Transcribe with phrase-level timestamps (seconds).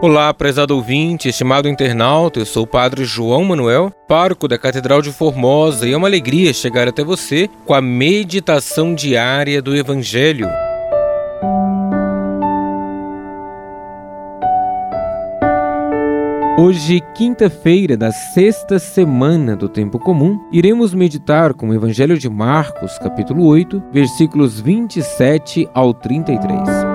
[0.00, 5.10] Olá, prezado ouvinte, estimado internauta, eu sou o Padre João Manuel, pároco da Catedral de
[5.10, 10.48] Formosa, e é uma alegria chegar até você com a meditação diária do Evangelho.
[16.56, 22.96] Hoje, quinta-feira da sexta semana do tempo comum, iremos meditar com o Evangelho de Marcos,
[22.98, 26.87] capítulo 8, versículos 27 ao 33.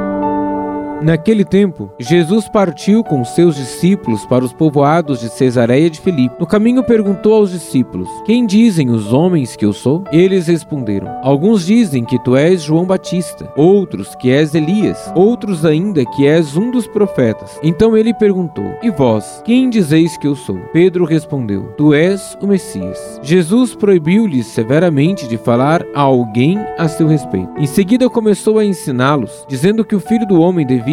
[1.03, 6.37] Naquele tempo, Jesus partiu com seus discípulos para os povoados de Cesareia de Filipe.
[6.39, 10.05] No caminho perguntou aos discípulos: Quem dizem os homens que eu sou?
[10.13, 16.05] Eles responderam: Alguns dizem que tu és João Batista, outros que és Elias, outros ainda
[16.05, 17.59] que és um dos profetas.
[17.61, 20.57] Então ele perguntou: E vós, quem dizeis que eu sou?
[20.71, 23.19] Pedro respondeu: Tu és o Messias.
[23.21, 27.51] Jesus proibiu-lhes severamente de falar a alguém a seu respeito.
[27.57, 30.92] Em seguida começou a ensiná-los, dizendo que o filho do homem devia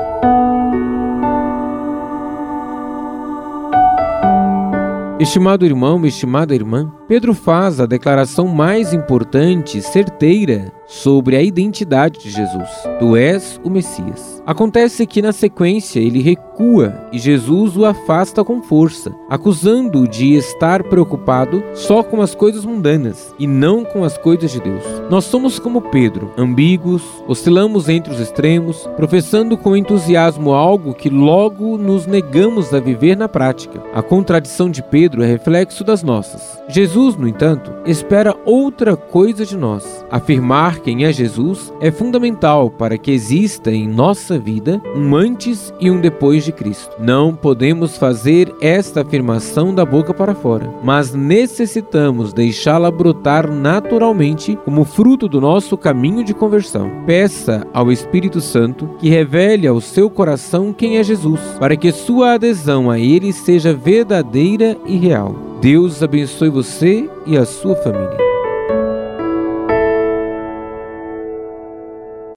[5.21, 12.29] Estimado irmão, estimada irmã, Pedro faz a declaração mais importante, certeira, sobre a identidade de
[12.29, 12.69] Jesus.
[12.99, 14.43] Tu és o Messias.
[14.45, 20.83] Acontece que na sequência ele recua e Jesus o afasta com força, acusando-o de estar
[20.83, 24.83] preocupado só com as coisas mundanas e não com as coisas de Deus.
[25.09, 31.77] Nós somos como Pedro, ambíguos, oscilamos entre os extremos, professando com entusiasmo algo que logo
[31.77, 33.81] nos negamos a viver na prática.
[33.93, 36.61] A contradição de Pedro é reflexo das nossas.
[36.67, 42.97] Jesus, no entanto, espera outra coisa de nós: afirmar quem é Jesus é fundamental para
[42.97, 46.91] que exista em nossa vida um antes e um depois de Cristo.
[46.99, 54.85] Não podemos fazer esta afirmação da boca para fora, mas necessitamos deixá-la brotar naturalmente como
[54.85, 56.89] fruto do nosso caminho de conversão.
[57.05, 62.33] Peça ao Espírito Santo que revele ao seu coração quem é Jesus, para que sua
[62.33, 65.50] adesão a ele seja verdadeira e real.
[65.61, 68.30] Deus abençoe você e a sua família.